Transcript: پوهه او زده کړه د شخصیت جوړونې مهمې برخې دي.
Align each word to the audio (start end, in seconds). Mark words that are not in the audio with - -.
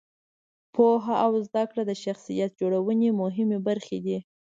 پوهه 0.73 1.15
او 1.25 1.31
زده 1.47 1.63
کړه 1.69 1.83
د 1.85 1.91
شخصیت 2.03 2.51
جوړونې 2.59 3.09
مهمې 3.21 3.59
برخې 3.67 3.97
دي. 4.05 4.17